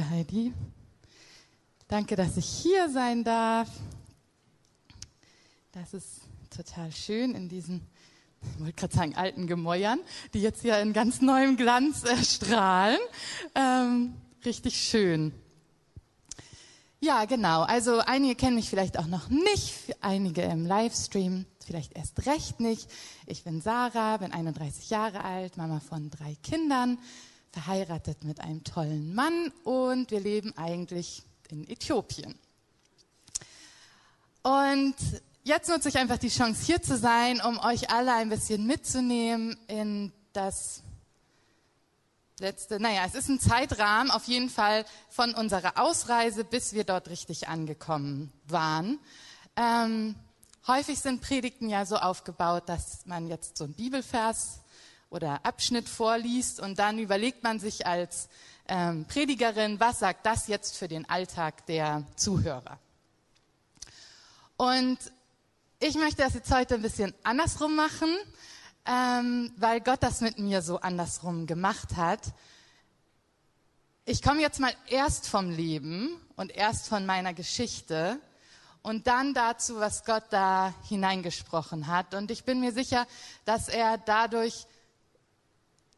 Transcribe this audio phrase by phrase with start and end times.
[0.00, 0.54] Danke, Heidi.
[1.86, 3.68] Danke, dass ich hier sein darf.
[5.72, 7.86] Das ist total schön in diesen,
[8.40, 10.00] ich wollte gerade sagen, alten Gemäuern,
[10.32, 12.98] die jetzt hier in ganz neuem Glanz erstrahlen.
[13.54, 15.34] Ähm, richtig schön.
[17.00, 17.60] Ja, genau.
[17.62, 22.88] Also einige kennen mich vielleicht auch noch nicht, einige im Livestream vielleicht erst recht nicht.
[23.26, 26.98] Ich bin Sarah, bin 31 Jahre alt, Mama von drei Kindern,
[27.52, 32.38] verheiratet mit einem tollen Mann und wir leben eigentlich in Äthiopien.
[34.42, 34.94] Und
[35.42, 39.58] jetzt nutze ich einfach die Chance, hier zu sein, um euch alle ein bisschen mitzunehmen
[39.66, 40.82] in das
[42.38, 47.08] letzte, naja, es ist ein Zeitrahmen auf jeden Fall von unserer Ausreise, bis wir dort
[47.08, 48.98] richtig angekommen waren.
[49.56, 50.14] Ähm,
[50.66, 54.59] häufig sind Predigten ja so aufgebaut, dass man jetzt so einen Bibelvers
[55.10, 58.28] oder Abschnitt vorliest und dann überlegt man sich als
[58.68, 62.78] ähm, Predigerin, was sagt das jetzt für den Alltag der Zuhörer.
[64.56, 64.98] Und
[65.80, 68.14] ich möchte das jetzt heute ein bisschen andersrum machen,
[68.86, 72.20] ähm, weil Gott das mit mir so andersrum gemacht hat.
[74.04, 78.20] Ich komme jetzt mal erst vom Leben und erst von meiner Geschichte
[78.82, 82.14] und dann dazu, was Gott da hineingesprochen hat.
[82.14, 83.06] Und ich bin mir sicher,
[83.44, 84.66] dass er dadurch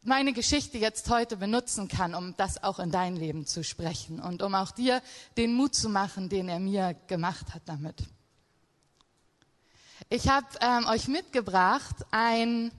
[0.02, 4.42] meine Geschichte jetzt heute benutzen kann, um das auch in dein Leben zu sprechen und
[4.42, 5.00] um auch dir
[5.36, 8.02] den Mut zu machen, den er mir gemacht hat damit.
[10.08, 12.72] Ich habe ähm, euch mitgebracht ein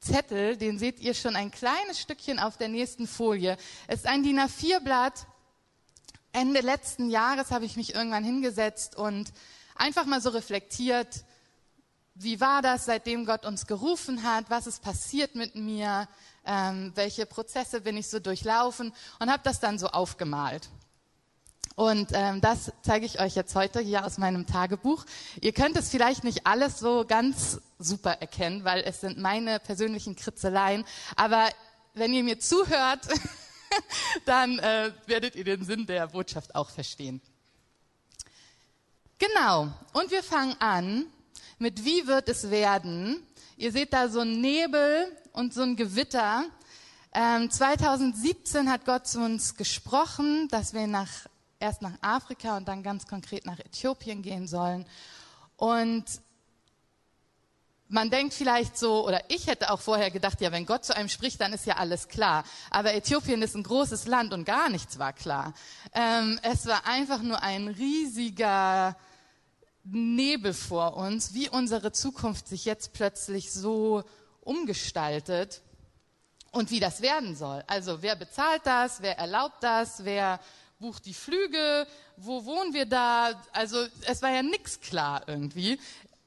[0.00, 3.56] Zettel, den seht ihr schon ein kleines Stückchen auf der nächsten Folie.
[3.88, 5.26] Es ist ein DIN A4-Blatt.
[6.32, 9.32] Ende letzten Jahres habe ich mich irgendwann hingesetzt und
[9.74, 11.24] einfach mal so reflektiert,
[12.18, 16.08] wie war das, seitdem Gott uns gerufen hat, was ist passiert mit mir,
[16.46, 20.68] ähm, welche Prozesse bin ich so durchlaufen und habe das dann so aufgemalt.
[21.74, 25.04] Und ähm, das zeige ich euch jetzt heute hier aus meinem Tagebuch.
[25.42, 30.16] Ihr könnt es vielleicht nicht alles so ganz super erkennen, weil es sind meine persönlichen
[30.16, 30.86] Kritzeleien.
[31.16, 31.50] Aber
[31.92, 33.06] wenn ihr mir zuhört,
[34.24, 37.20] dann äh, werdet ihr den Sinn der Botschaft auch verstehen.
[39.18, 39.68] Genau.
[39.92, 41.06] Und wir fangen an
[41.58, 43.22] mit Wie wird es werden?
[43.56, 46.44] Ihr seht da so einen Nebel und so ein Gewitter.
[47.12, 51.08] Ähm, 2017 hat Gott zu uns gesprochen, dass wir nach
[51.58, 54.84] erst nach Afrika und dann ganz konkret nach Äthiopien gehen sollen.
[55.56, 56.04] Und
[57.88, 61.08] man denkt vielleicht so, oder ich hätte auch vorher gedacht, ja, wenn Gott zu einem
[61.08, 62.44] spricht, dann ist ja alles klar.
[62.70, 65.54] Aber Äthiopien ist ein großes Land und gar nichts war klar.
[65.94, 68.96] Ähm, es war einfach nur ein riesiger
[69.90, 74.04] Nebel vor uns, wie unsere Zukunft sich jetzt plötzlich so
[74.40, 75.62] umgestaltet
[76.52, 77.62] und wie das werden soll.
[77.66, 80.40] Also wer bezahlt das, wer erlaubt das, wer
[80.78, 81.86] bucht die Flüge,
[82.16, 83.40] wo wohnen wir da?
[83.52, 85.78] Also es war ja nichts klar irgendwie.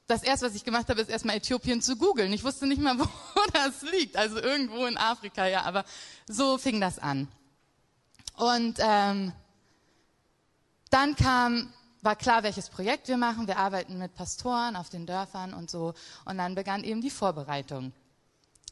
[0.06, 2.32] Das erste, was ich gemacht habe, ist erstmal Äthiopien zu googeln.
[2.32, 3.06] Ich wusste nicht mal, wo
[3.52, 4.16] das liegt.
[4.16, 5.62] Also irgendwo in Afrika, ja.
[5.62, 5.84] Aber
[6.26, 7.28] so fing das an.
[8.36, 9.32] Und ähm,
[10.90, 13.46] dann kam, war klar, welches Projekt wir machen.
[13.46, 15.94] Wir arbeiten mit Pastoren auf den Dörfern und so.
[16.24, 17.92] Und dann begann eben die Vorbereitung.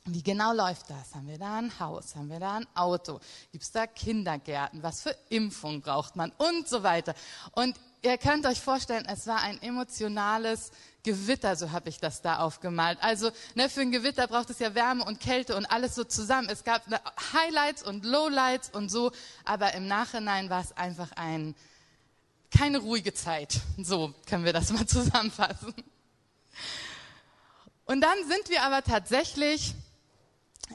[0.05, 1.15] Wie genau läuft das?
[1.15, 2.17] Haben wir da ein Haus?
[2.17, 3.21] Haben wir da ein Auto?
[3.53, 4.83] Gibt es da Kindergärten?
[4.83, 6.33] Was für Impfung braucht man?
[6.39, 7.15] Und so weiter.
[7.53, 10.71] Und ihr könnt euch vorstellen, es war ein emotionales
[11.03, 12.99] Gewitter, so habe ich das da aufgemalt.
[13.03, 16.49] Also ne, für ein Gewitter braucht es ja Wärme und Kälte und alles so zusammen.
[16.51, 17.01] Es gab ne,
[17.33, 19.13] Highlights und Lowlights und so,
[19.45, 21.55] aber im Nachhinein war es einfach ein,
[22.51, 23.61] keine ruhige Zeit.
[23.79, 25.75] So können wir das mal zusammenfassen.
[27.85, 29.75] Und dann sind wir aber tatsächlich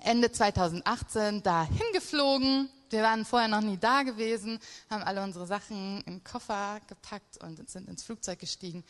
[0.02, 2.70] Ende 2018 da hingeflogen.
[2.90, 7.70] Wir waren vorher noch nie da gewesen, haben alle unsere Sachen im Koffer gepackt und
[7.70, 8.84] sind ins Flugzeug gestiegen.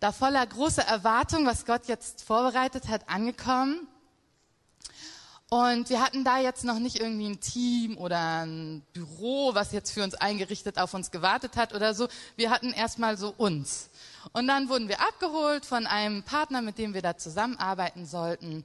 [0.00, 3.88] Da voller großer Erwartung, was Gott jetzt vorbereitet hat, angekommen.
[5.48, 9.92] Und wir hatten da jetzt noch nicht irgendwie ein Team oder ein Büro, was jetzt
[9.92, 12.08] für uns eingerichtet auf uns gewartet hat oder so.
[12.34, 13.88] Wir hatten erstmal so uns.
[14.32, 18.64] Und dann wurden wir abgeholt von einem Partner, mit dem wir da zusammenarbeiten sollten.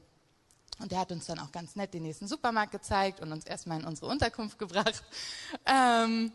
[0.79, 3.79] Und der hat uns dann auch ganz nett den nächsten Supermarkt gezeigt und uns erstmal
[3.79, 5.03] in unsere Unterkunft gebracht.
[5.67, 6.31] Ähm,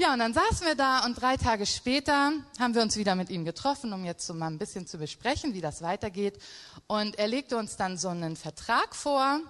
[0.00, 3.28] ja, und dann saßen wir da und drei Tage später haben wir uns wieder mit
[3.28, 6.38] ihm getroffen, um jetzt so mal ein bisschen zu besprechen, wie das weitergeht.
[6.86, 9.40] Und er legte uns dann so einen Vertrag vor,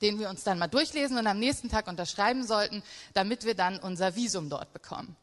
[0.00, 2.82] den wir uns dann mal durchlesen und am nächsten Tag unterschreiben sollten,
[3.12, 5.14] damit wir dann unser Visum dort bekommen.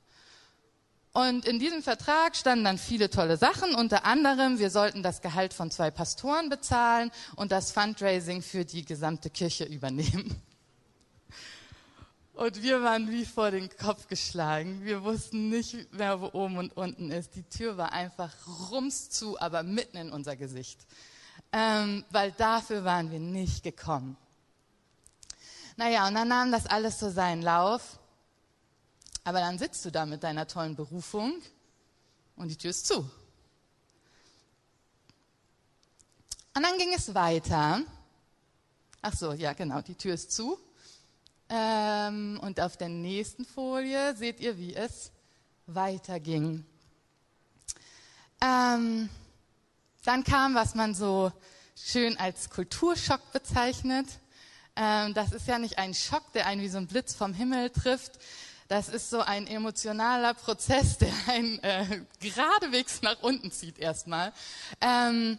[1.12, 5.52] Und in diesem Vertrag standen dann viele tolle Sachen, unter anderem, wir sollten das Gehalt
[5.56, 10.44] von zwei Pastoren bezahlen und das Fundraising für die gesamte Kirche übernehmen.
[12.36, 14.84] Und wir waren wie vor den Kopf geschlagen.
[14.84, 17.34] Wir wussten nicht mehr, wo oben und unten ist.
[17.36, 18.34] Die Tür war einfach
[18.70, 20.86] rums zu, aber mitten in unser Gesicht.
[21.54, 24.18] Ähm, weil dafür waren wir nicht gekommen.
[25.78, 28.00] Naja, und dann nahm das alles so seinen Lauf.
[29.24, 31.42] Aber dann sitzt du da mit deiner tollen Berufung
[32.36, 33.10] und die Tür ist zu.
[36.54, 37.82] Und dann ging es weiter.
[39.02, 40.60] Ach so, ja, genau, die Tür ist zu.
[41.50, 45.12] Ähm, und auf der nächsten Folie seht ihr, wie es
[45.68, 46.66] weiterging.
[48.42, 49.10] Ähm,
[50.04, 51.32] dann kam, was man so
[51.76, 54.08] schön als Kulturschock bezeichnet.
[54.76, 57.70] Ähm, das ist ja nicht ein Schock, der einen wie so ein Blitz vom Himmel
[57.70, 58.20] trifft.
[58.68, 64.34] Das ist so ein emotionaler Prozess, der einen äh, geradewegs nach unten zieht erstmal.
[64.82, 65.38] Ähm,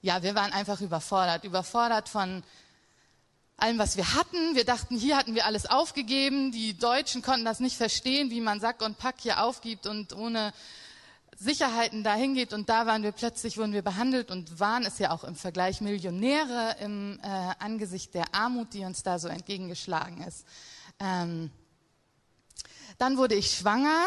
[0.00, 2.42] ja, wir waren einfach überfordert, überfordert von
[3.62, 4.54] allem, was wir hatten.
[4.54, 6.52] Wir dachten, hier hatten wir alles aufgegeben.
[6.52, 10.52] Die Deutschen konnten das nicht verstehen, wie man Sack und Pack hier aufgibt und ohne
[11.36, 12.52] Sicherheiten dahin geht.
[12.52, 15.80] Und da waren wir plötzlich, wurden wir behandelt und waren es ja auch im Vergleich
[15.80, 17.26] Millionäre im äh,
[17.58, 20.46] Angesicht der Armut, die uns da so entgegengeschlagen ist.
[20.98, 21.50] Ähm,
[22.98, 24.06] dann wurde ich schwanger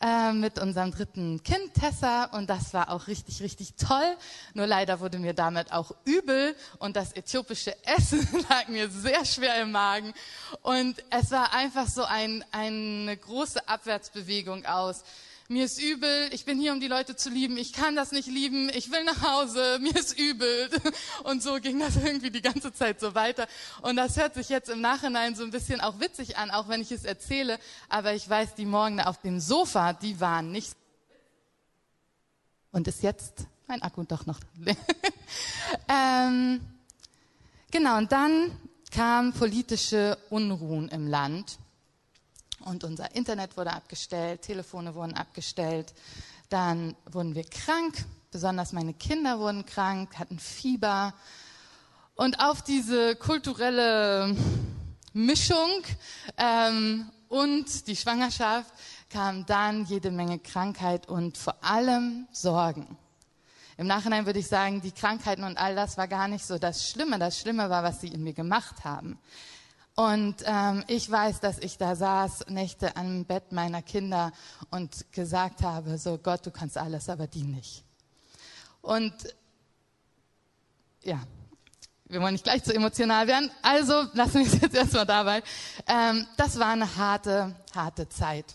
[0.00, 2.24] äh, mit unserem dritten Kind Tessa.
[2.26, 4.16] Und das war auch richtig, richtig toll.
[4.54, 6.54] Nur leider wurde mir damit auch übel.
[6.78, 10.14] Und das äthiopische Essen lag mir sehr schwer im Magen.
[10.62, 15.02] Und es war einfach so ein, eine große Abwärtsbewegung aus
[15.50, 18.28] mir ist übel, ich bin hier, um die Leute zu lieben, ich kann das nicht
[18.28, 20.68] lieben, ich will nach Hause, mir ist übel.
[21.24, 23.48] Und so ging das irgendwie die ganze Zeit so weiter.
[23.80, 26.82] Und das hört sich jetzt im Nachhinein so ein bisschen auch witzig an, auch wenn
[26.82, 27.58] ich es erzähle.
[27.88, 30.76] Aber ich weiß, die Morgen auf dem Sofa, die waren nicht.
[32.70, 34.40] Und ist jetzt mein Akku doch noch.
[35.88, 36.60] ähm,
[37.70, 38.54] genau, und dann
[38.90, 41.58] kamen politische Unruhen im Land.
[42.68, 45.94] Und unser Internet wurde abgestellt, Telefone wurden abgestellt.
[46.50, 51.14] Dann wurden wir krank, besonders meine Kinder wurden krank, hatten Fieber.
[52.14, 54.36] Und auf diese kulturelle
[55.14, 55.82] Mischung
[56.36, 58.70] ähm, und die Schwangerschaft
[59.08, 62.98] kam dann jede Menge Krankheit und vor allem Sorgen.
[63.78, 66.86] Im Nachhinein würde ich sagen, die Krankheiten und all das war gar nicht so das
[66.86, 67.18] Schlimme.
[67.18, 69.18] Das Schlimme war, was sie in mir gemacht haben.
[69.98, 74.30] Und ähm, ich weiß, dass ich da saß, Nächte am Bett meiner Kinder
[74.70, 77.82] und gesagt habe, so Gott, du kannst alles, aber die nicht.
[78.80, 79.12] Und
[81.02, 81.18] ja,
[82.04, 85.42] wir wollen nicht gleich zu emotional werden, also lassen wir es jetzt erstmal dabei.
[85.88, 88.54] Ähm, das war eine harte, harte Zeit.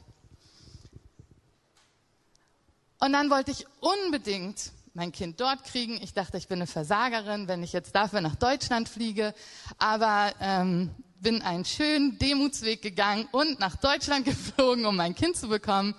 [2.99, 6.01] Und dann wollte ich unbedingt mein Kind dort kriegen.
[6.01, 9.35] Ich dachte, ich bin eine Versagerin, wenn ich jetzt dafür nach Deutschland fliege.
[9.77, 10.89] Aber ähm,
[11.23, 15.95] bin einen schönen Demutsweg gegangen und nach Deutschland geflogen, um mein Kind zu bekommen.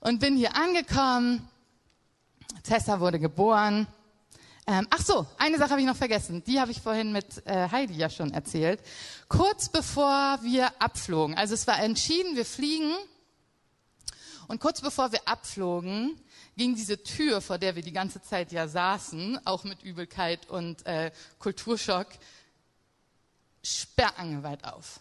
[0.00, 1.48] Und bin hier angekommen.
[2.62, 3.86] Tessa wurde geboren.
[4.66, 6.42] Ähm, ach so, eine Sache habe ich noch vergessen.
[6.44, 8.80] Die habe ich vorhin mit äh, Heidi ja schon erzählt.
[9.28, 12.92] Kurz bevor wir abflogen, also es war entschieden, wir fliegen.
[14.48, 16.20] Und kurz bevor wir abflogen,
[16.56, 20.84] ging diese Tür, vor der wir die ganze Zeit ja saßen, auch mit Übelkeit und
[20.86, 22.06] äh, Kulturschock,
[23.66, 25.00] sperrangelweit auf.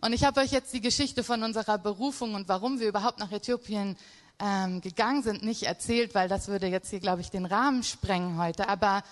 [0.00, 3.32] Und ich habe euch jetzt die Geschichte von unserer Berufung und warum wir überhaupt nach
[3.32, 3.96] Äthiopien
[4.38, 8.38] ähm, gegangen sind, nicht erzählt, weil das würde jetzt hier, glaube ich, den Rahmen sprengen
[8.38, 8.68] heute.
[8.68, 9.02] Aber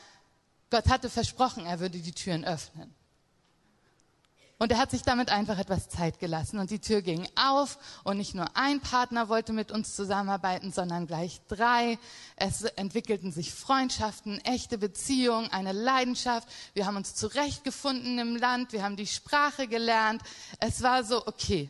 [0.71, 2.95] Gott hatte versprochen, er würde die Türen öffnen.
[4.59, 8.17] Und er hat sich damit einfach etwas Zeit gelassen und die Tür ging auf und
[8.17, 11.99] nicht nur ein Partner wollte mit uns zusammenarbeiten, sondern gleich drei.
[12.37, 16.49] Es entwickelten sich Freundschaften, echte Beziehungen, eine Leidenschaft.
[16.73, 20.23] Wir haben uns zurechtgefunden im Land, wir haben die Sprache gelernt.
[20.59, 21.69] Es war so, okay,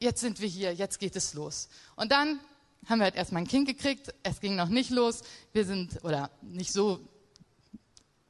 [0.00, 1.68] jetzt sind wir hier, jetzt geht es los.
[1.94, 2.40] Und dann
[2.88, 5.22] haben wir halt erstmal ein Kind gekriegt, es ging noch nicht los.
[5.52, 6.98] Wir sind, oder nicht so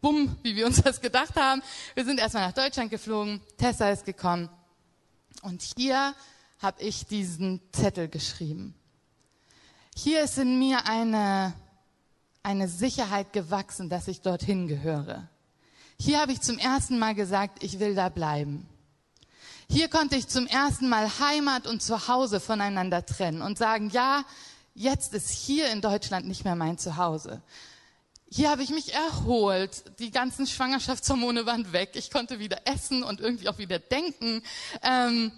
[0.00, 1.62] bumm, wie wir uns das gedacht haben.
[1.94, 4.48] Wir sind erstmal nach Deutschland geflogen, Tessa ist gekommen
[5.42, 6.14] und hier
[6.60, 8.74] habe ich diesen Zettel geschrieben.
[9.96, 11.54] Hier ist in mir eine,
[12.42, 15.28] eine Sicherheit gewachsen, dass ich dorthin gehöre.
[15.98, 18.66] Hier habe ich zum ersten Mal gesagt, ich will da bleiben.
[19.68, 24.24] Hier konnte ich zum ersten Mal Heimat und Zuhause voneinander trennen und sagen, ja,
[24.74, 27.42] jetzt ist hier in Deutschland nicht mehr mein Zuhause.
[28.32, 29.82] Hier habe ich mich erholt.
[29.98, 31.90] Die ganzen Schwangerschaftshormone waren weg.
[31.94, 34.42] Ich konnte wieder essen und irgendwie auch wieder denken.
[34.82, 35.32] Ähm,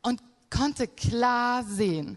[0.00, 2.16] und konnte klar sehen.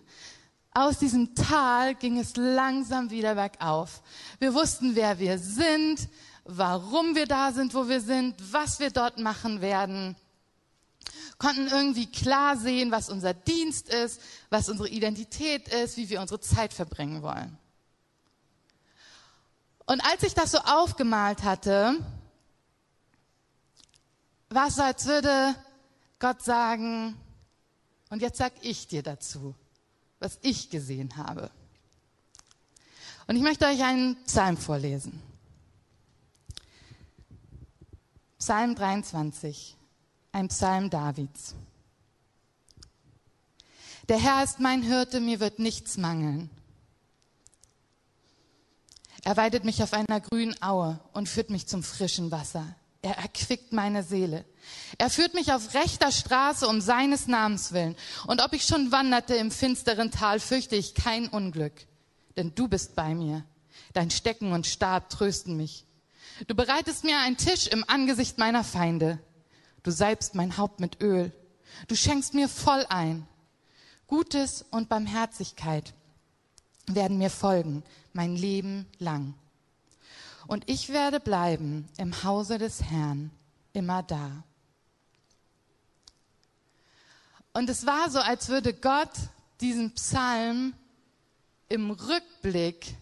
[0.71, 4.01] Aus diesem Tal ging es langsam wieder bergauf.
[4.39, 6.07] Wir wussten, wer wir sind,
[6.45, 10.15] warum wir da sind, wo wir sind, was wir dort machen werden.
[11.37, 16.39] konnten irgendwie klar sehen, was unser Dienst ist, was unsere Identität ist, wie wir unsere
[16.39, 17.58] Zeit verbringen wollen.
[19.89, 21.95] Und als ich das so aufgemalt hatte,
[24.49, 25.55] war es so, als würde
[26.19, 27.19] Gott sagen,
[28.11, 29.55] und jetzt sag ich dir dazu,
[30.19, 31.49] was ich gesehen habe.
[33.25, 35.23] Und ich möchte euch einen Psalm vorlesen.
[38.37, 39.75] Psalm 23,
[40.33, 41.55] ein Psalm Davids.
[44.07, 46.51] Der Herr ist mein Hirte, mir wird nichts mangeln.
[49.23, 52.75] Er weidet mich auf einer grünen Aue und führt mich zum frischen Wasser.
[53.01, 54.43] Er erquickt meine Seele.
[54.97, 57.95] Er führt mich auf rechter Straße um seines Namens willen.
[58.27, 61.73] Und ob ich schon wanderte im finsteren Tal, fürchte ich kein Unglück.
[62.35, 63.45] Denn du bist bei mir.
[63.93, 65.85] Dein Stecken und Stab trösten mich.
[66.47, 69.19] Du bereitest mir einen Tisch im Angesicht meiner Feinde.
[69.83, 71.31] Du salbst mein Haupt mit Öl.
[71.87, 73.27] Du schenkst mir voll ein.
[74.07, 75.93] Gutes und Barmherzigkeit
[76.87, 79.33] werden mir folgen, mein Leben lang.
[80.47, 83.31] Und ich werde bleiben im Hause des Herrn,
[83.73, 84.43] immer da.
[87.53, 89.11] Und es war so, als würde Gott
[89.61, 90.73] diesen Psalm
[91.67, 92.95] im Rückblick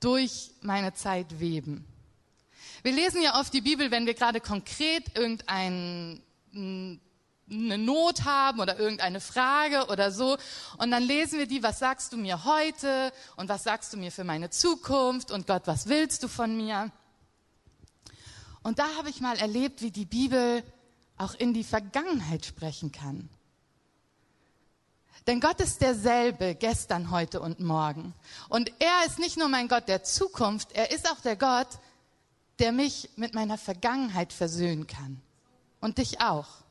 [0.00, 1.84] durch meine Zeit weben.
[2.82, 5.16] Wir lesen ja oft die Bibel, wenn wir gerade konkret
[7.52, 10.36] irgendeine Not haben oder irgendeine Frage oder so.
[10.78, 14.10] Und dann lesen wir die, was sagst du mir heute und was sagst du mir
[14.10, 16.90] für meine Zukunft und Gott, was willst du von mir?
[18.62, 20.62] Und da habe ich mal erlebt, wie die Bibel
[21.18, 23.28] auch in die Vergangenheit sprechen kann.
[25.26, 28.12] Denn Gott ist derselbe gestern, heute und morgen.
[28.48, 31.68] Und er ist nicht nur mein Gott der Zukunft, er ist auch der Gott,
[32.58, 35.20] der mich mit meiner Vergangenheit versöhnen kann.
[35.80, 36.61] Und dich auch.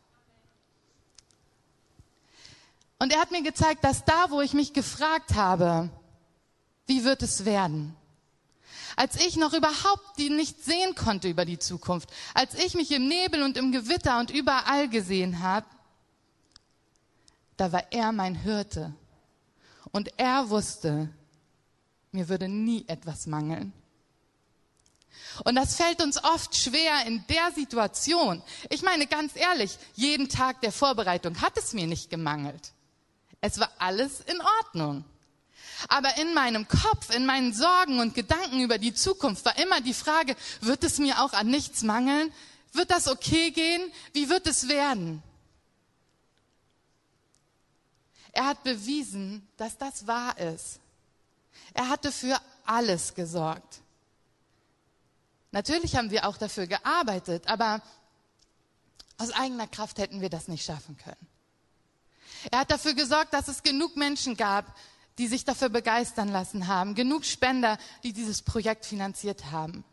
[3.02, 5.90] Und er hat mir gezeigt, dass da, wo ich mich gefragt habe,
[6.86, 7.96] wie wird es werden?
[8.96, 13.08] Als ich noch überhaupt die nicht sehen konnte über die Zukunft, als ich mich im
[13.08, 15.66] Nebel und im Gewitter und überall gesehen habe,
[17.58, 18.94] da war er mein Hirte.
[19.92, 21.10] Und er wusste,
[22.12, 23.74] mir würde nie etwas mangeln.
[25.44, 28.44] Und das fällt uns oft schwer in der Situation.
[28.70, 32.74] Ich meine ganz ehrlich, jeden Tag der Vorbereitung hat es mir nicht gemangelt.
[33.42, 35.04] Es war alles in Ordnung.
[35.88, 39.96] Aber in meinem Kopf, in meinen Sorgen und Gedanken über die Zukunft war immer die
[39.96, 42.32] Frage, wird es mir auch an nichts mangeln?
[42.74, 43.92] Wird das okay gehen?
[44.14, 45.24] Wie wird es werden?
[48.32, 50.80] Er hat bewiesen, dass das wahr ist.
[51.74, 53.82] Er hatte für alles gesorgt.
[55.52, 57.82] Natürlich haben wir auch dafür gearbeitet, aber
[59.18, 61.31] aus eigener Kraft hätten wir das nicht schaffen können.
[62.50, 64.76] Er hat dafür gesorgt, dass es genug Menschen gab,
[65.18, 69.84] die sich dafür begeistern lassen haben, genug Spender, die dieses Projekt finanziert haben.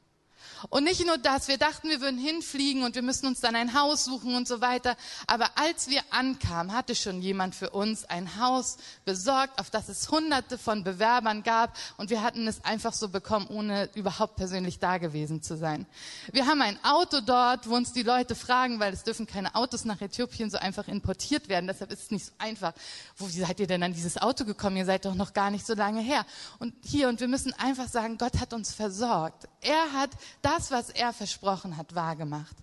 [0.71, 3.75] Und nicht nur das, wir dachten, wir würden hinfliegen und wir müssen uns dann ein
[3.79, 4.97] Haus suchen und so weiter.
[5.27, 10.11] Aber als wir ankamen, hatte schon jemand für uns ein Haus besorgt, auf das es
[10.11, 11.77] hunderte von Bewerbern gab.
[11.97, 15.87] Und wir hatten es einfach so bekommen, ohne überhaupt persönlich da gewesen zu sein.
[16.33, 19.85] Wir haben ein Auto dort, wo uns die Leute fragen, weil es dürfen keine Autos
[19.85, 21.67] nach Äthiopien so einfach importiert werden.
[21.67, 22.73] Deshalb ist es nicht so einfach.
[23.17, 24.77] Wo wie seid ihr denn an dieses Auto gekommen?
[24.77, 26.25] Ihr seid doch noch gar nicht so lange her.
[26.59, 29.49] Und hier, und wir müssen einfach sagen, Gott hat uns versorgt.
[29.61, 30.11] Er hat
[30.43, 32.57] das, was er versprochen hat, wahrgemacht.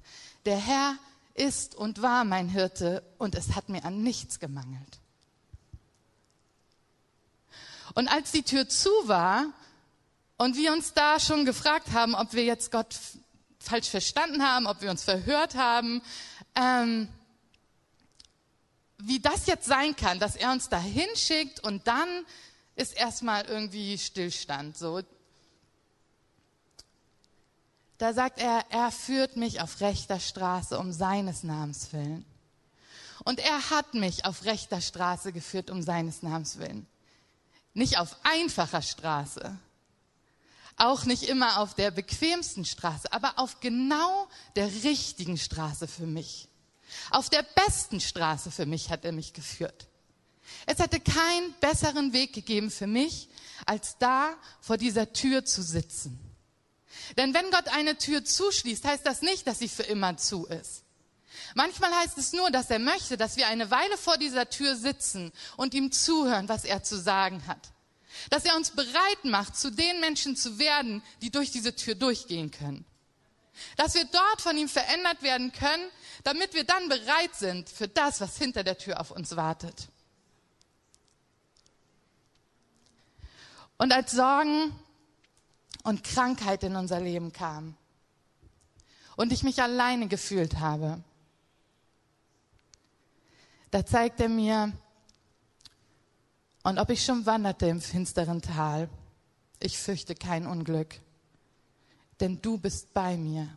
[0.45, 0.95] Der Herr
[1.33, 4.99] ist und war mein Hirte und es hat mir an nichts gemangelt.
[7.93, 9.45] Und als die Tür zu war
[10.37, 12.95] und wir uns da schon gefragt haben, ob wir jetzt Gott
[13.59, 16.01] falsch verstanden haben, ob wir uns verhört haben,
[16.55, 17.07] ähm,
[18.97, 22.25] wie das jetzt sein kann, dass er uns da hinschickt und dann
[22.75, 24.77] ist erstmal irgendwie Stillstand.
[24.77, 25.01] So,
[27.97, 32.25] da sagt er, er führt mich auf rechter Straße um seines Namens willen.
[33.23, 36.85] Und er hat mich auf rechter Straße geführt um seines Namens willen.
[37.73, 39.57] Nicht auf einfacher Straße,
[40.77, 46.49] auch nicht immer auf der bequemsten Straße, aber auf genau der richtigen Straße für mich.
[47.11, 49.87] Auf der besten Straße für mich hat er mich geführt.
[50.65, 53.29] Es hätte keinen besseren Weg gegeben für mich,
[53.65, 56.24] als da vor dieser Tür zu sitzen
[57.17, 60.83] denn wenn Gott eine Tür zuschließt, heißt das nicht, dass sie für immer zu ist.
[61.53, 65.31] Manchmal heißt es nur, dass er möchte, dass wir eine Weile vor dieser Tür sitzen
[65.57, 67.71] und ihm zuhören, was er zu sagen hat.
[68.29, 72.51] Dass er uns bereit macht, zu den Menschen zu werden, die durch diese Tür durchgehen
[72.51, 72.85] können.
[73.77, 75.89] Dass wir dort von ihm verändert werden können,
[76.23, 79.89] damit wir dann bereit sind für das, was hinter der Tür auf uns wartet.
[83.77, 84.77] Und als Sorgen
[85.85, 87.77] und Krankheit in unser Leben kamen
[89.15, 91.01] und ich mich alleine gefühlt habe,
[93.71, 94.73] da zeigt er mir,
[96.63, 98.89] und ob ich schon wanderte im finsteren Tal,
[99.59, 100.99] ich fürchte kein Unglück,
[102.19, 103.55] denn du bist bei mir.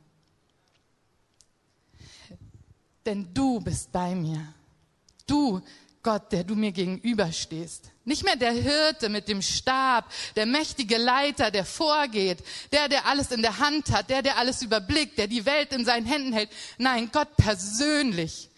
[3.07, 4.53] Denn du bist bei mir.
[5.27, 5.63] Du,
[6.03, 7.91] Gott, der du mir gegenüberstehst.
[8.05, 13.31] Nicht mehr der Hirte mit dem Stab, der mächtige Leiter, der vorgeht, der, der alles
[13.31, 16.51] in der Hand hat, der, der alles überblickt, der die Welt in seinen Händen hält.
[16.79, 18.49] Nein, Gott persönlich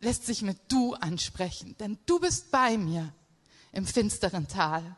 [0.00, 3.12] lässt sich mit du ansprechen, denn du bist bei mir
[3.72, 4.96] im finsteren Tal.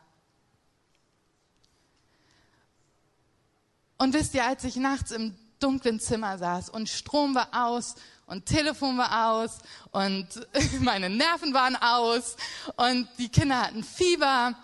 [3.98, 7.94] Und wisst ihr, als ich nachts im dunklen Zimmer saß und Strom war aus
[8.26, 9.58] und Telefon war aus
[9.90, 10.28] und
[10.80, 12.36] meine Nerven waren aus
[12.76, 14.54] und die Kinder hatten Fieber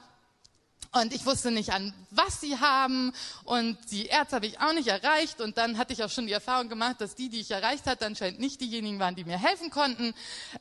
[0.93, 3.13] und ich wusste nicht an was sie haben
[3.45, 6.33] und die Ärzte habe ich auch nicht erreicht und dann hatte ich auch schon die
[6.33, 9.71] Erfahrung gemacht, dass die, die ich erreicht hatte, anscheinend nicht diejenigen waren, die mir helfen
[9.71, 10.15] konnten.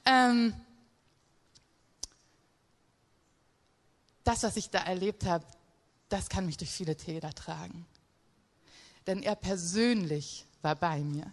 [0.05, 0.53] Ähm,
[4.23, 5.45] das, was ich da erlebt habe,
[6.09, 7.85] das kann mich durch viele Täler tragen.
[9.07, 11.31] Denn er persönlich war bei mir.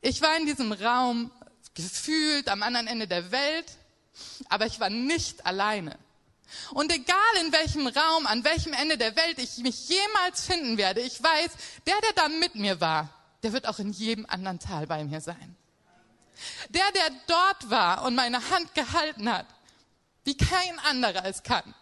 [0.00, 1.30] Ich war in diesem Raum
[1.74, 3.66] gefühlt am anderen Ende der Welt,
[4.48, 5.98] aber ich war nicht alleine.
[6.72, 11.00] Und egal in welchem Raum, an welchem Ende der Welt ich mich jemals finden werde,
[11.00, 11.50] ich weiß,
[11.86, 13.08] der, der da mit mir war,
[13.42, 15.56] der wird auch in jedem anderen Tal bei mir sein.
[16.70, 19.46] Der, der dort war und meine Hand gehalten hat,
[20.24, 21.74] wie kein anderer es kann.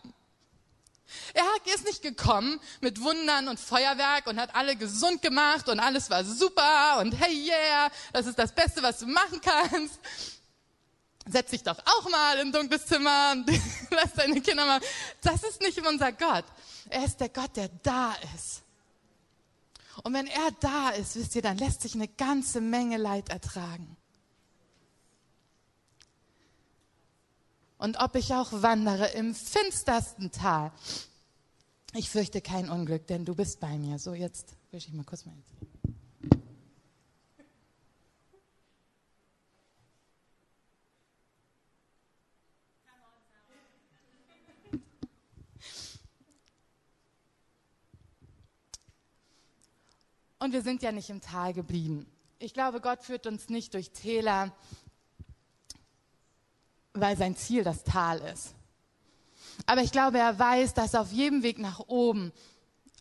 [1.35, 6.11] Er ist nicht gekommen mit Wundern und Feuerwerk und hat alle gesund gemacht und alles
[6.11, 9.99] war super und hey yeah, das ist das Beste, was du machen kannst.
[11.27, 13.51] Setz dich doch auch mal in ein dunkles Zimmer und
[13.91, 14.81] lass deine Kinder mal.
[15.23, 16.45] Das ist nicht unser Gott.
[16.89, 18.63] Er ist der Gott, der da ist.
[20.03, 23.98] Und wenn er da ist, wisst ihr, dann lässt sich eine ganze Menge Leid ertragen.
[27.79, 30.73] Und ob ich auch wandere im finstersten Tal.
[31.95, 33.99] Ich fürchte kein Unglück, denn du bist bei mir.
[33.99, 35.47] So, jetzt wische ich mal kurz mal ins
[50.41, 52.07] Und wir sind ja nicht im Tal geblieben.
[52.39, 54.55] Ich glaube, Gott führt uns nicht durch Täler,
[57.01, 58.55] weil sein Ziel das Tal ist.
[59.67, 62.33] Aber ich glaube, er weiß, dass auf jedem Weg nach oben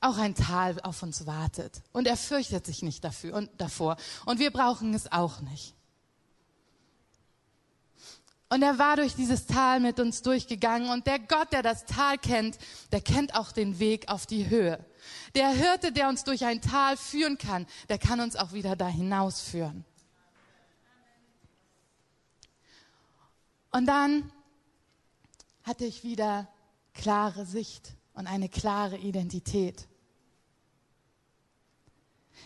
[0.01, 1.81] auch ein Tal auf uns wartet.
[1.91, 3.97] Und er fürchtet sich nicht dafür und davor.
[4.25, 5.73] Und wir brauchen es auch nicht.
[8.49, 10.89] Und er war durch dieses Tal mit uns durchgegangen.
[10.89, 12.57] Und der Gott, der das Tal kennt,
[12.91, 14.83] der kennt auch den Weg auf die Höhe.
[15.35, 18.87] Der Hirte, der uns durch ein Tal führen kann, der kann uns auch wieder da
[18.87, 19.83] hinausführen.
[23.71, 24.31] Und dann
[25.63, 26.47] hatte ich wieder
[26.93, 29.87] klare Sicht und eine klare Identität.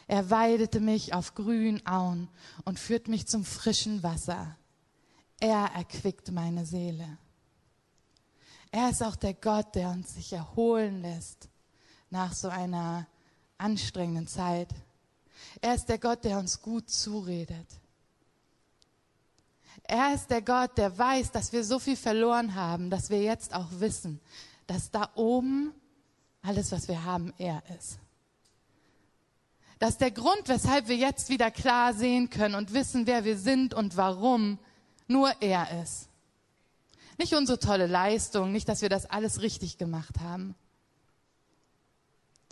[0.07, 2.27] Er weidete mich auf grünen Auen
[2.65, 4.57] und führt mich zum frischen Wasser.
[5.39, 7.17] Er erquickt meine Seele.
[8.71, 11.49] Er ist auch der Gott, der uns sich erholen lässt
[12.09, 13.07] nach so einer
[13.57, 14.69] anstrengenden Zeit.
[15.61, 17.80] Er ist der Gott, der uns gut zuredet.
[19.83, 23.53] Er ist der Gott, der weiß, dass wir so viel verloren haben, dass wir jetzt
[23.53, 24.19] auch wissen,
[24.67, 25.73] dass da oben
[26.41, 27.99] alles, was wir haben, er ist.
[29.79, 33.73] Dass der Grund, weshalb wir jetzt wieder klar sehen können und wissen, wer wir sind
[33.73, 34.59] und warum,
[35.07, 36.07] nur er ist.
[37.17, 40.55] Nicht unsere tolle Leistung, nicht, dass wir das alles richtig gemacht haben,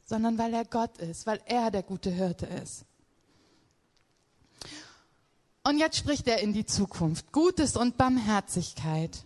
[0.06, 2.86] sondern weil er Gott ist, weil er der gute Hirte ist.
[5.64, 7.32] Und jetzt spricht er in die Zukunft.
[7.32, 9.26] Gutes und Barmherzigkeit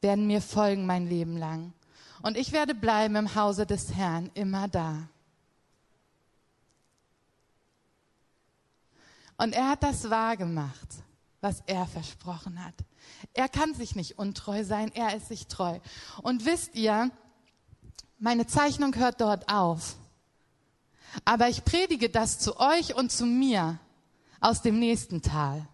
[0.00, 1.72] werden mir folgen mein Leben lang.
[2.22, 5.08] Und ich werde bleiben im Hause des Herrn immer da.
[9.38, 10.88] Und er hat das wahrgemacht,
[11.40, 12.74] was er versprochen hat.
[13.32, 15.78] Er kann sich nicht untreu sein, er ist sich treu.
[16.20, 17.10] Und wisst ihr,
[18.18, 19.96] meine Zeichnung hört dort auf.
[21.24, 23.78] Aber ich predige das zu euch und zu mir
[24.40, 25.66] aus dem nächsten Tal.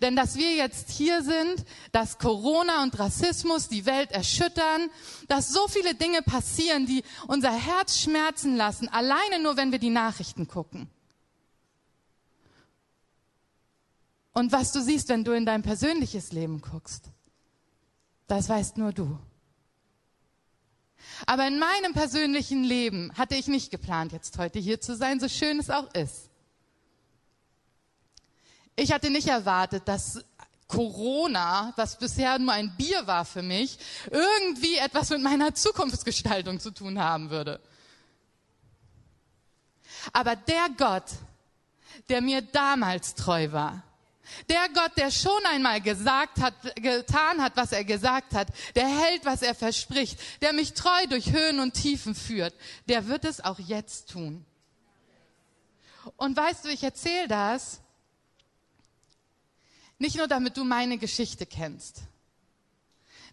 [0.00, 4.90] Denn dass wir jetzt hier sind, dass Corona und Rassismus die Welt erschüttern,
[5.28, 9.90] dass so viele Dinge passieren, die unser Herz schmerzen lassen, alleine nur, wenn wir die
[9.90, 10.88] Nachrichten gucken.
[14.32, 17.04] Und was du siehst, wenn du in dein persönliches Leben guckst,
[18.26, 19.18] das weißt nur du.
[21.24, 25.28] Aber in meinem persönlichen Leben hatte ich nicht geplant, jetzt heute hier zu sein, so
[25.28, 26.28] schön es auch ist.
[28.76, 30.22] Ich hatte nicht erwartet, dass
[30.68, 33.78] Corona, was bisher nur ein Bier war für mich,
[34.10, 37.60] irgendwie etwas mit meiner Zukunftsgestaltung zu tun haben würde.
[40.12, 41.04] Aber der Gott,
[42.08, 43.82] der mir damals treu war,
[44.48, 49.24] der Gott, der schon einmal gesagt hat, getan hat, was er gesagt hat, der hält,
[49.24, 52.54] was er verspricht, der mich treu durch Höhen und Tiefen führt,
[52.88, 54.44] der wird es auch jetzt tun.
[56.16, 57.80] Und weißt du, ich erzähle das
[59.98, 62.02] nicht nur, damit du meine Geschichte kennst,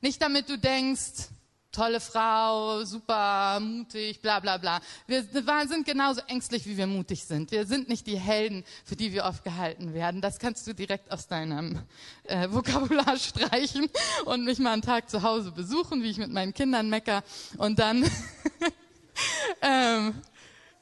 [0.01, 1.29] nicht damit du denkst,
[1.73, 4.79] tolle Frau, super mutig, bla bla bla.
[5.07, 7.51] Wir sind genauso ängstlich, wie wir mutig sind.
[7.51, 10.21] Wir sind nicht die Helden, für die wir oft gehalten werden.
[10.21, 11.81] Das kannst du direkt aus deinem
[12.25, 13.89] äh, Vokabular streichen
[14.25, 17.23] und mich mal einen Tag zu Hause besuchen, wie ich mit meinen Kindern mecker.
[17.57, 18.03] Und dann
[19.61, 20.13] ähm,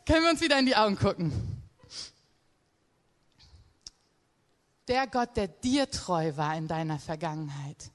[0.06, 1.61] können wir uns wieder in die Augen gucken.
[4.92, 7.92] Der Gott, der dir treu war in deiner Vergangenheit,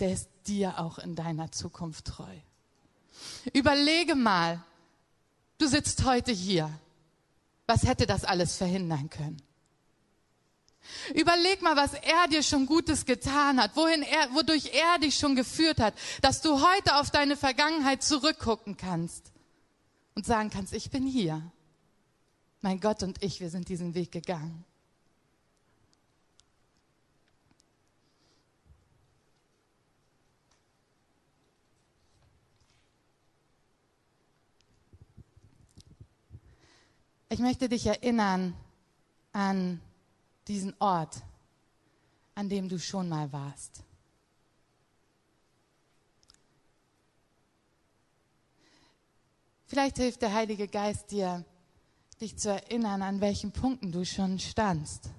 [0.00, 2.34] der ist dir auch in deiner Zukunft treu.
[3.52, 4.60] Überlege mal,
[5.58, 6.68] du sitzt heute hier.
[7.68, 9.40] Was hätte das alles verhindern können?
[11.14, 15.36] Überleg mal, was er dir schon Gutes getan hat, wohin er, wodurch er dich schon
[15.36, 19.30] geführt hat, dass du heute auf deine Vergangenheit zurückgucken kannst
[20.16, 21.52] und sagen kannst, ich bin hier.
[22.62, 24.64] Mein Gott und ich, wir sind diesen Weg gegangen.
[37.32, 38.56] Ich möchte dich erinnern
[39.32, 39.80] an
[40.48, 41.22] diesen Ort,
[42.34, 43.84] an dem du schon mal warst.
[49.66, 51.44] Vielleicht hilft der Heilige Geist dir,
[52.20, 55.10] dich zu erinnern, an welchen Punkten du schon standst.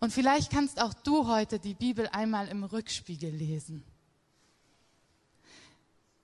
[0.00, 3.82] Und vielleicht kannst auch du heute die Bibel einmal im Rückspiegel lesen.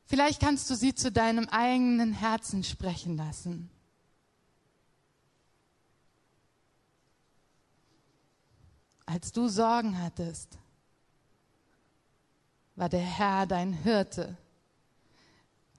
[0.05, 3.71] Vielleicht kannst du sie zu deinem eigenen Herzen sprechen lassen.
[9.13, 10.57] Als du Sorgen hattest,
[12.77, 14.39] war der Herr dein Hirte,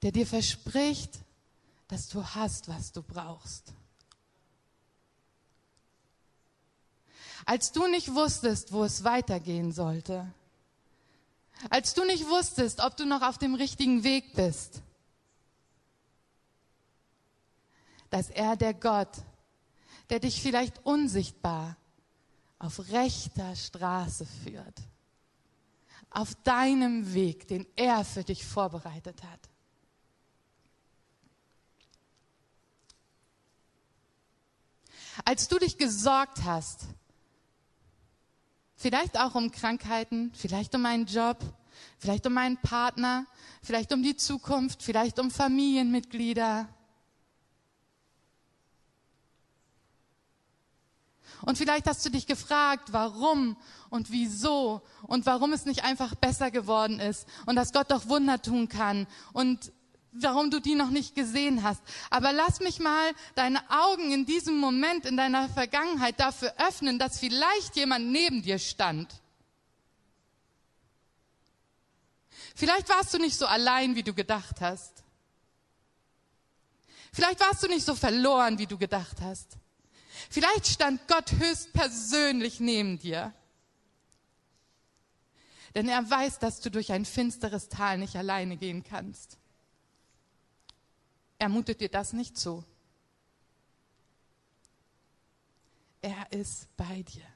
[0.04, 1.18] der dir verspricht,
[1.88, 3.74] dass du hast, was du brauchst.
[7.44, 10.32] Als du nicht wusstest, wo es weitergehen sollte,
[11.72, 14.84] als du nicht wusstest, ob du noch auf dem richtigen Weg bist,
[18.12, 19.24] dass er der Gott,
[20.12, 21.78] der dich vielleicht unsichtbar
[22.64, 24.80] auf rechter Straße führt.
[26.10, 29.40] Auf deinem Weg, den er für dich vorbereitet hat.
[35.26, 36.86] Als du dich gesorgt hast,
[38.76, 41.38] vielleicht auch um Krankheiten, vielleicht um einen Job,
[42.00, 43.26] vielleicht um einen Partner,
[43.62, 46.70] vielleicht um die Zukunft, vielleicht um Familienmitglieder,
[51.46, 53.58] Und vielleicht hast du dich gefragt, warum
[53.90, 58.42] und wieso und warum es nicht einfach besser geworden ist und dass Gott doch Wunder
[58.42, 59.72] tun kann und
[60.14, 61.82] warum du die noch nicht gesehen hast.
[62.10, 67.20] Aber lass mich mal deine Augen in diesem Moment in deiner Vergangenheit dafür öffnen, dass
[67.20, 69.10] vielleicht jemand neben dir stand.
[72.56, 75.04] Vielleicht warst du nicht so allein, wie du gedacht hast.
[77.12, 79.58] Vielleicht warst du nicht so verloren, wie du gedacht hast.
[80.34, 83.36] Vielleicht stand Gott höchstpersönlich neben dir.
[85.76, 89.38] Denn er weiß, dass du durch ein finsteres Tal nicht alleine gehen kannst.
[91.38, 92.64] Er mutet dir das nicht zu.
[96.02, 97.28] Er ist bei dir.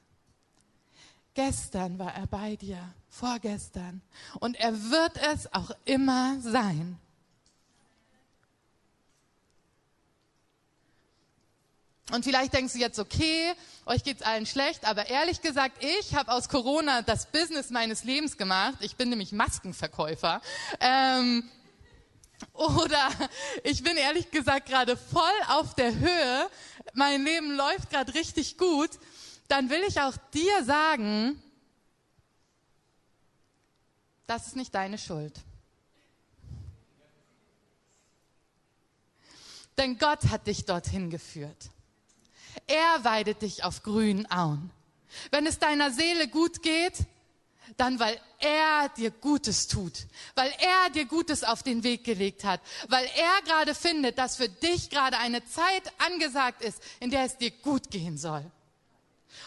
[1.34, 4.02] Gestern war er bei dir, vorgestern.
[4.40, 6.98] Und er wird es auch immer sein.
[12.10, 13.52] Und vielleicht denkst du jetzt, okay,
[13.84, 18.38] euch geht's allen schlecht, aber ehrlich gesagt, ich habe aus Corona das Business meines Lebens
[18.38, 18.78] gemacht.
[18.80, 20.40] Ich bin nämlich Maskenverkäufer.
[20.80, 21.48] Ähm,
[22.54, 23.10] oder
[23.64, 26.50] ich bin ehrlich gesagt gerade voll auf der Höhe.
[26.94, 28.90] Mein Leben läuft gerade richtig gut.
[29.48, 31.42] dann will ich auch dir sagen,
[34.26, 35.40] das ist nicht deine Schuld.
[39.78, 41.70] Denn Gott hat dich dorthin geführt.
[42.68, 44.70] Er weidet dich auf grünen Auen.
[45.30, 46.94] Wenn es deiner Seele gut geht,
[47.76, 52.60] dann weil er dir Gutes tut, weil er dir Gutes auf den Weg gelegt hat,
[52.88, 57.36] weil er gerade findet, dass für dich gerade eine Zeit angesagt ist, in der es
[57.36, 58.44] dir gut gehen soll.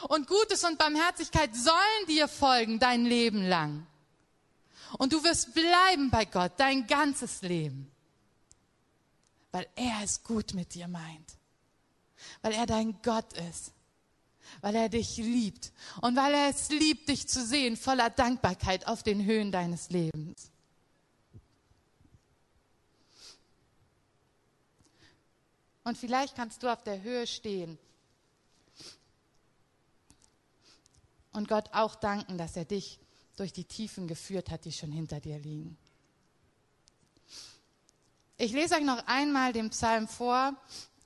[0.08, 3.86] Und Gutes und Barmherzigkeit sollen dir folgen dein Leben lang.
[4.98, 7.90] Und du wirst bleiben bei Gott dein ganzes Leben,
[9.52, 11.38] weil er es gut mit dir meint,
[12.42, 13.74] weil er dein Gott ist
[14.60, 19.04] weil er dich liebt und weil er es liebt, dich zu sehen voller Dankbarkeit auf
[19.04, 20.52] den Höhen deines Lebens.
[25.84, 27.78] Und vielleicht kannst du auf der Höhe stehen
[31.34, 33.00] und Gott auch danken, dass er dich
[33.36, 35.78] durch die Tiefen geführt hat, die schon hinter dir liegen.
[38.38, 40.56] Ich lese euch noch einmal den Psalm vor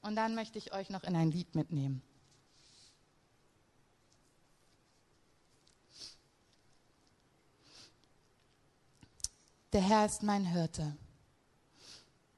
[0.05, 2.03] und dann möchte ich euch noch in ein Lied mitnehmen.
[9.73, 10.95] Der Herr ist mein Hirte.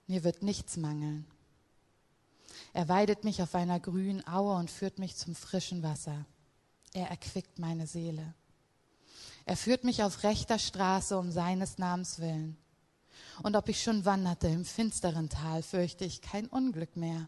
[0.07, 1.25] Mir wird nichts mangeln.
[2.71, 6.25] Er weidet mich auf einer grünen Aue und führt mich zum frischen Wasser.
[6.93, 8.33] Er erquickt meine Seele.
[9.45, 12.55] Er führt mich auf rechter Straße um seines Namens willen.
[13.43, 17.27] Und ob ich schon wanderte im finsteren Tal, fürchte ich kein Unglück mehr.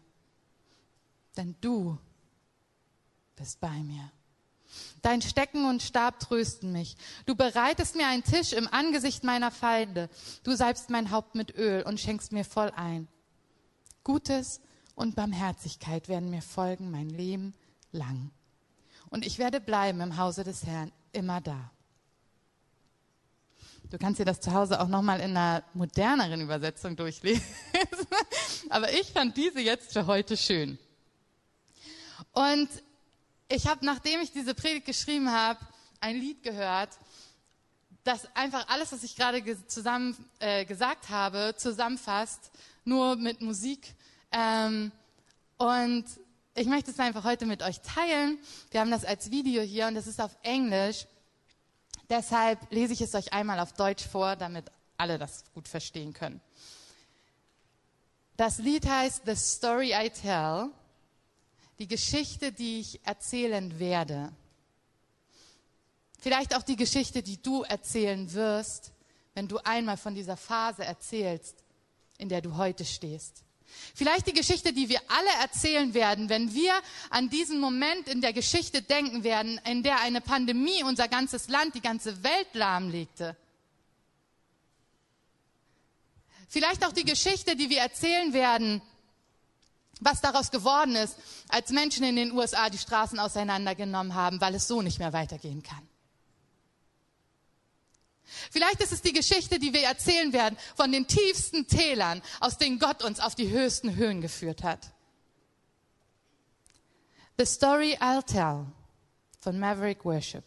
[1.36, 1.98] Denn du
[3.36, 4.10] bist bei mir.
[5.02, 6.96] Dein Stecken und Stab trösten mich.
[7.26, 10.08] Du bereitest mir einen Tisch im Angesicht meiner Feinde.
[10.44, 13.08] Du salbst mein Haupt mit Öl und schenkst mir voll ein.
[14.04, 14.60] Gutes
[14.94, 17.54] und Barmherzigkeit werden mir folgen mein Leben
[17.92, 18.30] lang.
[19.08, 21.70] Und ich werde bleiben im Hause des Herrn, immer da.
[23.90, 27.42] Du kannst dir das zu Hause auch nochmal in einer moderneren Übersetzung durchlesen.
[28.70, 30.78] Aber ich fand diese jetzt für heute schön.
[32.32, 32.68] Und
[33.48, 35.58] ich habe, nachdem ich diese Predigt geschrieben habe,
[36.00, 36.90] ein Lied gehört,
[38.04, 42.50] das einfach alles, was ich gerade zusammen äh, gesagt habe, zusammenfasst,
[42.84, 43.94] nur mit Musik.
[44.32, 44.92] Ähm,
[45.58, 46.04] und
[46.54, 48.38] ich möchte es einfach heute mit euch teilen.
[48.70, 51.06] Wir haben das als Video hier und es ist auf Englisch.
[52.08, 54.64] Deshalb lese ich es euch einmal auf Deutsch vor, damit
[54.96, 56.40] alle das gut verstehen können.
[58.36, 60.70] Das Lied heißt The Story I Tell
[61.80, 64.30] die Geschichte, die ich erzählen werde.
[66.18, 68.92] Vielleicht auch die Geschichte, die du erzählen wirst,
[69.32, 71.64] wenn du einmal von dieser Phase erzählst,
[72.18, 73.42] in der du heute stehst.
[73.94, 76.74] Vielleicht die Geschichte, die wir alle erzählen werden, wenn wir
[77.08, 81.74] an diesen Moment in der Geschichte denken werden, in der eine Pandemie unser ganzes Land,
[81.74, 83.36] die ganze Welt lahmlegte.
[86.46, 88.82] Vielleicht auch die Geschichte, die wir erzählen werden,
[90.00, 91.16] was daraus geworden ist,
[91.48, 95.62] als Menschen in den USA die Straßen auseinandergenommen haben, weil es so nicht mehr weitergehen
[95.62, 95.86] kann.
[98.50, 102.78] Vielleicht ist es die Geschichte, die wir erzählen werden von den tiefsten Tälern, aus denen
[102.78, 104.92] Gott uns auf die höchsten Höhen geführt hat.
[107.38, 108.66] The Story I'll Tell
[109.40, 110.44] von Maverick Worship.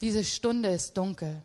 [0.00, 1.42] Diese Stunde ist dunkel.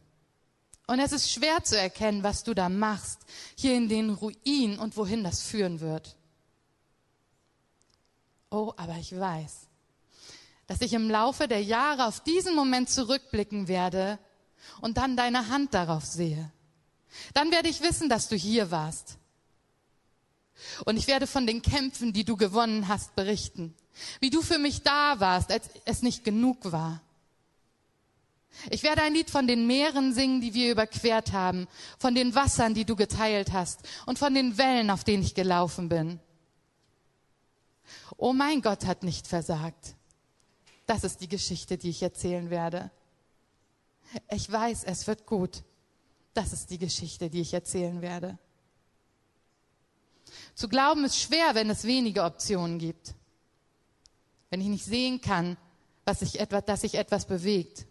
[0.87, 3.19] Und es ist schwer zu erkennen, was du da machst,
[3.55, 6.15] hier in den Ruinen und wohin das führen wird.
[8.49, 9.67] Oh, aber ich weiß,
[10.67, 14.17] dass ich im Laufe der Jahre auf diesen Moment zurückblicken werde
[14.79, 16.51] und dann deine Hand darauf sehe.
[17.33, 19.17] Dann werde ich wissen, dass du hier warst.
[20.85, 23.75] Und ich werde von den Kämpfen, die du gewonnen hast, berichten.
[24.21, 27.01] Wie du für mich da warst, als es nicht genug war.
[28.69, 31.67] Ich werde ein Lied von den Meeren singen, die wir überquert haben,
[31.99, 35.89] von den Wassern, die du geteilt hast und von den Wellen, auf denen ich gelaufen
[35.89, 36.19] bin.
[38.17, 39.95] Oh mein Gott hat nicht versagt.
[40.85, 42.89] Das ist die Geschichte, die ich erzählen werde.
[44.29, 45.63] Ich weiß, es wird gut.
[46.33, 48.37] Das ist die Geschichte, die ich erzählen werde.
[50.55, 53.13] Zu glauben ist schwer, wenn es wenige Optionen gibt.
[54.49, 55.57] Wenn ich nicht sehen kann,
[56.05, 57.85] was sich etwas, dass sich etwas bewegt.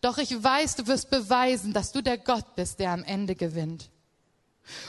[0.00, 3.90] Doch ich weiß, du wirst beweisen, dass du der Gott bist, der am Ende gewinnt.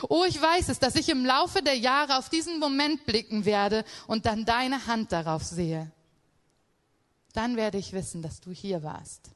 [0.10, 3.86] Oh, ich weiß es, dass ich im Laufe der Jahre auf diesen Moment blicken werde
[4.08, 5.92] und dann deine Hand darauf sehe.
[7.34, 9.30] Dann werde ich wissen, dass du hier warst.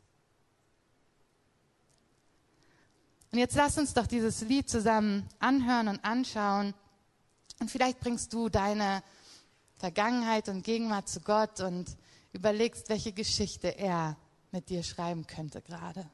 [3.31, 6.73] Und jetzt lass uns doch dieses Lied zusammen anhören und anschauen.
[7.59, 9.01] Und vielleicht bringst du deine
[9.75, 11.97] Vergangenheit und Gegenwart zu Gott und
[12.31, 14.17] überlegst, welche Geschichte er
[14.53, 16.09] mit dir schreiben könnte gerade.